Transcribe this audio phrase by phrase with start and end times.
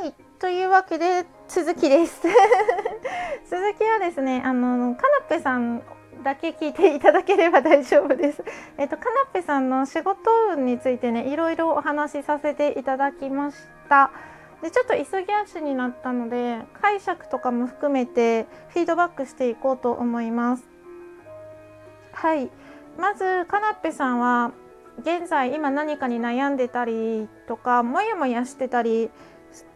[0.00, 2.22] はいというわけで続きです
[3.50, 5.82] 続きはですねあのカナッペさん
[6.24, 8.42] だけ聞いていただければ大丈夫です。
[8.78, 13.56] えっとカナッペさんの仕事運についてねいろいろお話しさせていただきまし
[13.90, 14.10] た。
[14.62, 20.66] でちょっと急ぎ足になったので解釈とかも含めてフィードバックしていこうと思います。
[22.12, 22.50] はい
[22.96, 24.52] まずカナッペさんは
[25.00, 29.10] 現在今何かに悩んでたりとかモヤモヤしてたり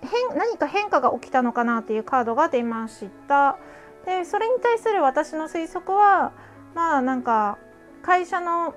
[0.00, 3.58] 変何か変化が起きたのかなっていうカードが出ました。
[4.06, 6.32] でそれに対する私の推測は
[6.74, 7.58] まあなんか
[8.02, 8.74] 会社の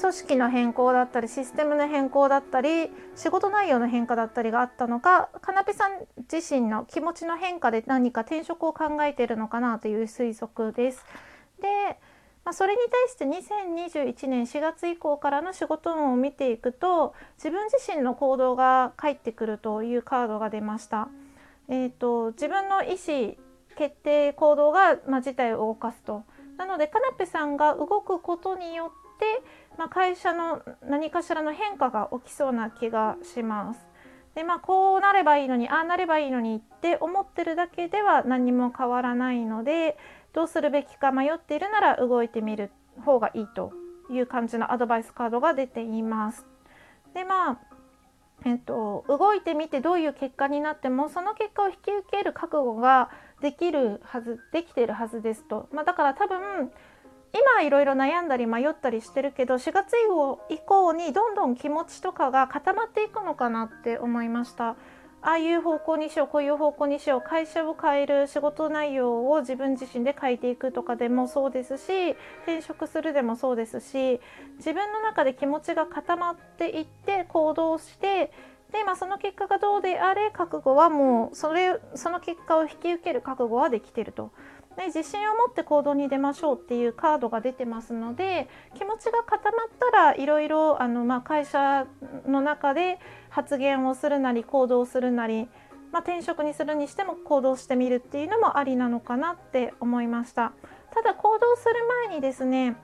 [0.00, 11.04] 組織の変更だったりシステムの変更だったり仕事内容の変化だったりがあったのかかなぺさん自身の気持ちの変化で何か転職を考えているのかなという推測です。
[11.60, 11.98] で、
[12.50, 21.08] まあ、それに対して2021年4月以降からの仕事運を見ていくと自分自身の行動が返ってくるというカードが出ました。
[21.68, 23.36] えーと、自分の意思
[23.76, 26.24] 決定行動が、まあ、事態を動かすと。
[26.58, 28.88] なのでかなぺさんが動くことによっ
[29.20, 29.44] て
[29.78, 33.80] まあ、会社の何かしらの変化が起きそうな気がします。
[34.34, 39.96] でまあこうなればいいのにああなればいいのにって思ってるだけでは何も変わらないので
[40.32, 42.70] どうするべきか迷っているなら動いてみる
[43.04, 43.72] 方がいいと
[44.10, 46.46] いう感じのアドバイスカードが出ています。
[47.14, 47.58] でまあ
[48.44, 53.10] えっと、動いてみてどういう結果になってもその結果を引き受ける覚悟が
[53.42, 56.70] できるはずできてるはずですと、まあ、だから多分
[57.32, 59.92] 今いろいろ悩んだり迷ったりしてるけど4月
[60.48, 64.76] 以降にどんどん気持ちとかが固まっていくのかなって思いました。
[65.22, 72.10] ああいう方向にしようこういう方向にしよう会社を変える仕事内容を自分自身で変えていくとかでもそうですし
[72.44, 74.20] 転職するでもそうですし
[74.56, 78.32] 自分の中で気持ちが固まっていって行動して
[78.72, 84.30] で、まあ、その結果がどうであれ覚悟はもうそれその結果を引き受ける覚悟はできてると。
[84.76, 90.78] で自信を持って行動に出ましょうっていうカードが出てますので気持ちが固まったらいろいろ、
[91.24, 91.86] 会社
[92.26, 95.48] の中で発言をするなり行動するなり、
[95.92, 100.52] まあ、転職にするにしても行動してみるっていうのもありなのかなって思いました。
[100.92, 101.74] ただ行動する
[102.08, 102.76] 前にですね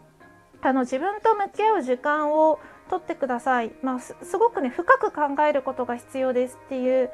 [0.63, 7.11] あの自分と向き合う時間を取ってください、まあ、すごくね深く考えることが必要ですっていう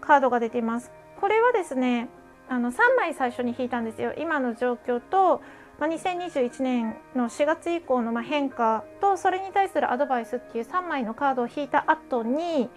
[0.00, 0.90] カードが出てます。
[1.20, 2.08] これはですね
[2.48, 5.42] あの3枚最初に引いたんですよ今の状況と、
[5.80, 12.68] まあ、2021年の4月以降のま変化とそれに対するアドバイスっていう3枚のカードを引いた後に、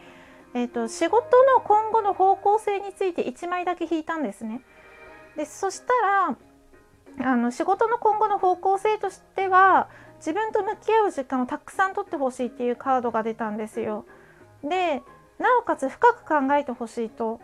[0.55, 4.61] えーと、仕事の今後の方向性について1枚だけ引いたんですね。
[5.35, 5.93] でそした
[7.21, 14.05] らあの仕事の今後の方向性としては自分と向き合う時間をたくさん取ってほしいっていうカードが出たんですよ。
[14.63, 15.01] で
[15.37, 17.39] なおかつ深く考えてほしいと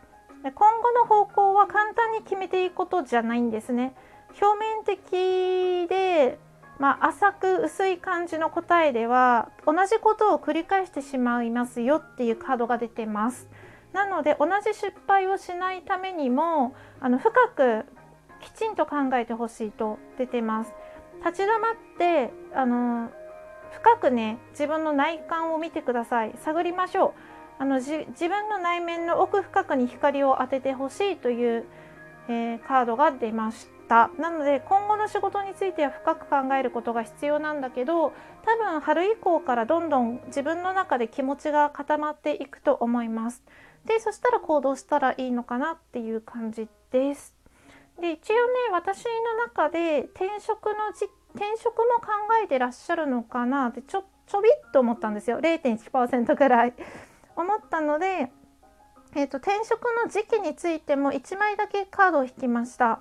[0.45, 3.95] で今後の方向は簡単に決めていくことじゃないんですね。
[4.39, 6.37] 表面的で、
[6.77, 13.49] まあ、浅く薄い感じの答えでは同じことを繰り返してしまいますよっていうカードが出てます。
[13.91, 17.85] なので同じ失敗をしないためにもあの深く
[18.39, 20.73] きちんと考えてほしいと出てます。
[21.25, 23.09] 立ち止まってあの
[23.71, 31.65] 深くね自分の内観を見てください探りましょうあの自分の内面の奥深くに光を当ててほしいという、
[32.27, 34.09] えー、カードが出ました。
[34.19, 38.13] なので今後の仕事については深く考えることが必要なんだけど
[38.43, 43.43] 多分春以降からどんどん自分の中で気持ちが固まっていくと思います。
[43.85, 47.35] でそしたら行動したらいいのかなっていう感じです。
[48.01, 48.39] で一応ね
[48.73, 52.11] 私の中で転職のじ転職も考
[52.43, 55.39] えてらっしゃるのかなってちょちょびっと思ったんですよ。
[55.39, 56.73] 0.1%ぐらい。
[57.35, 58.31] 思ったので、
[59.15, 62.99] えーと、転職の時期についても1枚だけカードを引きました。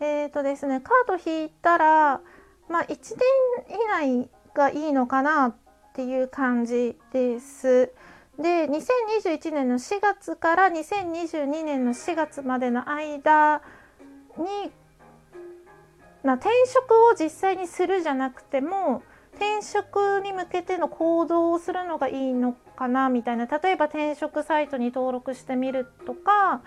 [0.00, 2.20] えーとですね、カード引いたら、
[2.68, 5.54] まあ、1年以内がいいのかなっ
[5.94, 7.92] ていう感じです。
[8.38, 13.60] で2021年の4月から2022年の4月までの間
[14.38, 14.72] に、
[16.24, 19.02] まあ、転職を実際にするじゃなくても
[19.42, 26.62] 転職に向けての行動をするのがいいのかなみたいな例えば転職サイトに登録してみるとか、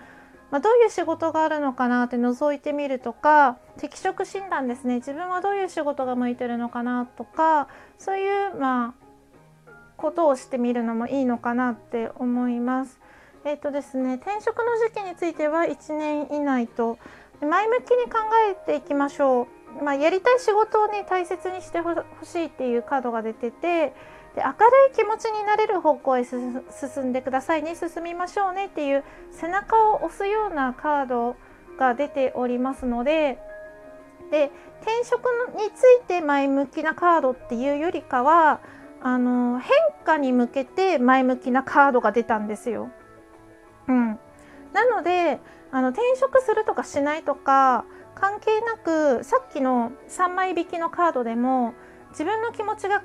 [0.50, 7.68] まあ、どういう仕事があるのかなって覗いてみるとか適職診断ですね自分はどういう仕事が向いてるのかなとか
[7.98, 9.06] そういうまあ
[9.96, 13.00] ことをしてみるのもいいのかなって思います。
[13.46, 16.98] えっ、ー、とですね転職の時期については1年以内と
[17.40, 18.18] 前向きに考
[18.50, 19.55] えていきましょう。
[19.82, 21.94] まあ、やりたい仕事をね大切にしてほ
[22.24, 23.94] しいっていうカードが出てて
[24.34, 24.54] で明る
[24.92, 26.62] い気持ちになれる方向へ進
[27.04, 31.36] んでくださいね進みましょうねっていう背中を押すようなカード
[31.78, 33.38] が出ておりますので
[34.30, 34.50] で
[34.82, 35.26] 転職
[35.56, 38.60] について前向きなカードっていうよりかは
[39.02, 39.70] あの変
[40.04, 42.90] 化に向けて前向きなカードが出たんですよ。
[43.88, 44.18] うん、
[44.72, 45.38] なので
[45.70, 47.84] あの転職するとかしないとか
[48.16, 51.74] 関係なくさっきの3枚引きのカードでも
[52.10, 53.00] 自分の気持ちが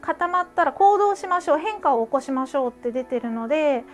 [0.00, 3.84] 固まったら行動しましょう変化を起こしましょうって出てるので、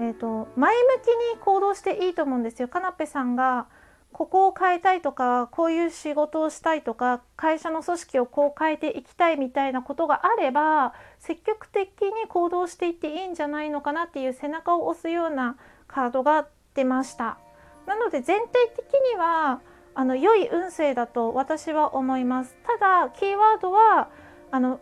[0.00, 2.68] えーと、前向きに行動していいと思うんですよ。
[2.68, 3.66] かなぺさんが
[4.12, 17.38] ここを変えたいとかこういう仕事をしたいとか会社の組織をこう変えていきたいみたいなことがあれば積極的に行動していっていいんじゃないのかなっていう背中を押すようなカードが出ました。
[17.86, 19.60] なので全体的には
[19.94, 22.56] あの良い運勢だと私は思います。
[22.66, 24.08] ただキーワードは
[24.50, 24.80] あの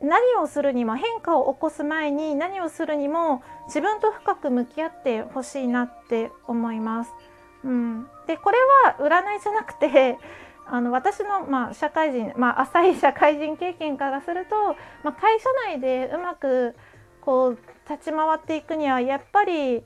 [0.00, 7.12] 何をするにも変化を起こす前に何をするにも自分と深く向き合ってほしいなって思います。
[7.64, 10.18] うん、でこれは占いじゃなくて
[10.66, 14.74] あの私の、まあ、社会人、まあ、浅い社会人経験からすると、
[15.04, 16.74] まあ、会社内でうまく
[17.20, 17.58] こう
[17.88, 19.84] 立ち回っていくにはやっぱり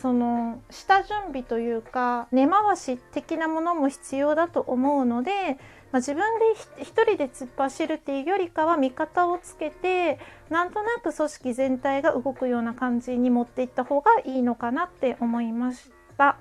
[0.00, 5.58] その下準備というか根回し的なものも必要だと思うので、
[5.90, 10.18] まあ、自分で一人で突っ走るっていうよりかは味方をつけて
[10.50, 16.38] なんとなく組織全体が動くような感じに持っていった方がいいのかなって思いました。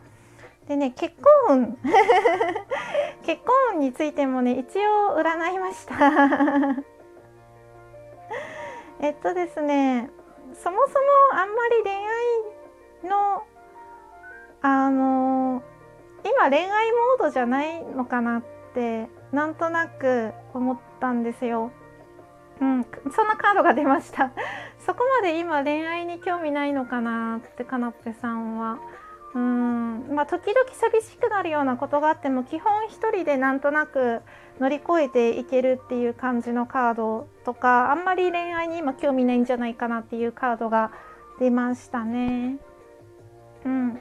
[0.68, 1.16] でね結
[1.48, 1.78] 婚運
[3.26, 5.96] 結婚運についてもね一応占いました
[9.00, 10.10] えっとですね
[10.54, 12.57] そもそもあんまり恋愛
[13.04, 13.44] の
[14.62, 15.64] あの
[16.24, 21.72] 今恋愛モードじゃないのかなってなんとなく思ったんですよ。
[22.60, 22.86] うん、
[23.16, 24.32] そんなカードが出ました
[24.80, 28.80] そこまで今恋愛に興味ないのかなってかなっぺさんは
[29.36, 34.22] うんまあ時々寂しくなるようなことがあっても基本一人でなんとなく
[34.60, 40.92] 乗り越えていけるっていう感じのカードとかあんまり恋愛に今興味ないんじゃないかなっていうカードが
[41.40, 42.58] 出ましたね。
[43.66, 43.94] うん、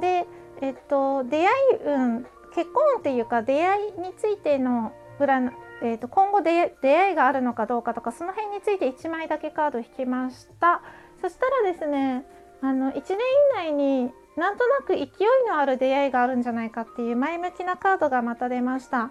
[0.00, 0.26] で
[0.60, 1.48] えっと出会い
[1.84, 10.82] 運結婚っていうか出会いについての占えーと、今後出会いがあるのかどうかとかその辺について1枚だけカード引きました
[11.22, 12.24] そしたらですね
[12.60, 13.14] あの1年以
[13.54, 15.06] 内になんとなく勢い
[15.48, 19.10] のある出会いがあるんじゃないかっていう前向きなカードがまた出ました。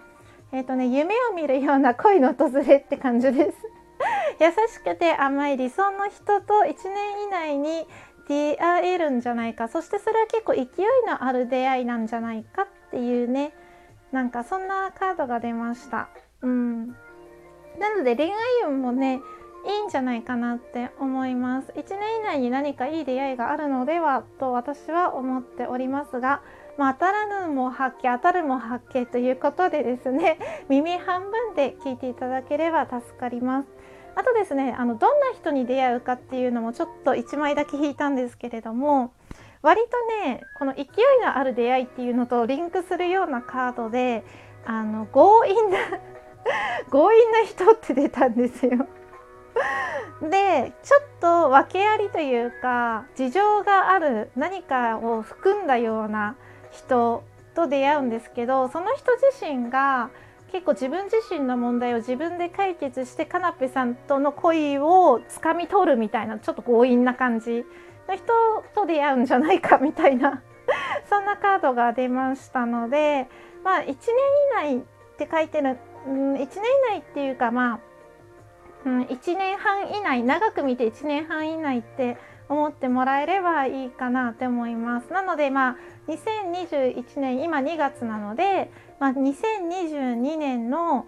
[0.53, 3.57] えっ、ー、とね夢を見るような恋の訪れって感じです。
[4.39, 7.85] 優しくて甘い理想の人と1年以内に
[8.27, 9.67] 出会えるんじゃないか。
[9.67, 10.65] そしてそれは結構勢い
[11.07, 13.53] のある出会いなんじゃないかっていうね。
[14.11, 16.09] なんかそんなカードが出ました。
[16.41, 16.87] うん、
[17.79, 18.33] なので恋愛
[18.67, 19.21] 運もね
[19.65, 21.71] いいんじゃないかなって思います。
[21.75, 26.41] 1年以内に何かいい出会いがあるのではと私は思っておりますが、
[26.77, 30.37] まあ、当たらぬも発見当たるも発見ということでですね
[30.69, 33.67] 耳半分で聞いていただければ助かります。
[34.17, 39.13] あとですねあのどんな人に出会うかっていうのもちょっと1枚だけ引いたんですけれども
[39.61, 40.85] 割とねこの勢い
[41.23, 44.23] のある出会いっていうのとリンクするようなカードで
[44.65, 45.77] あの強引な
[46.91, 48.87] 強引な人って出たんですよ。
[50.21, 56.35] でちょっと訳ありというか事情がある何かを含んだような
[56.71, 60.09] 人と出会うんですけどその人自身が
[60.51, 67.65] 結構自分自身の問題を自分で解決してカナペさんとの恋をつかみ取るみたいなちょっと強引な感じ
[68.07, 68.25] の人
[68.73, 70.41] と出会うんじゃないかみたいな
[71.09, 73.27] そんなカードが出ましたので
[73.63, 73.95] まあ1年
[74.73, 74.81] 以内っ
[75.17, 75.77] て書いてる、
[76.07, 76.47] うん、1年以
[76.89, 77.79] 内っていうかまあ
[78.85, 85.11] うん、1年半以内長く見て1年半以内って思ってもらえればいいかなって思います。
[85.11, 85.75] なのでまあ
[86.07, 91.07] 2021年今2月なので、まあ、2022年の、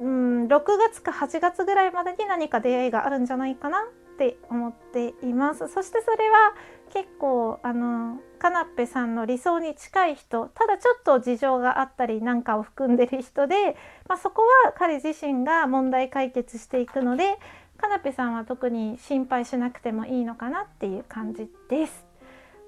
[0.00, 5.68] うん、6月か8月ぐらいまでに何か出会いがあるんじゃないかなって思っています。
[5.68, 6.54] そしてそれは
[6.92, 13.76] 結構あのカナッペさんの理想に近い人ただちょっと事情があったりなんかを含んでる人で、
[14.08, 17.38] まあ、そこは彼自身が問題解決していくので
[17.78, 22.11] カナペさんは特に心配しなくてもいいのかなっていう感じです。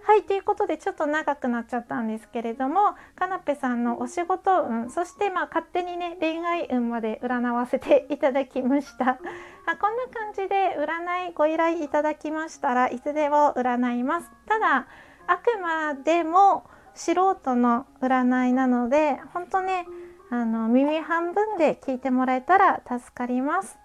[0.07, 9.19] はいということでちょっと長くなっちゃったんですけれどもかなぺさんのお仕事運そしてまあ勝手にね恋愛運まで占わせていただきました。
[9.67, 14.31] あこんな感じで占いご依頼いただきましたらいつでも占います。
[14.47, 14.87] ただ
[15.27, 19.87] あくまでも素人の占いなので本当ね
[20.29, 23.79] あの耳半分で聞いてもらえたら助かります。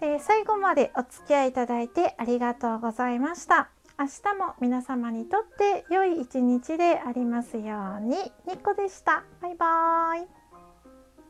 [0.00, 3.75] えー、最後までお付き合いいただいてありがとうございました。
[3.98, 8.18] 明日も皆様にとって良い一日でありますように。
[8.46, 9.24] ニッコでした。
[9.40, 10.45] バイバーイ。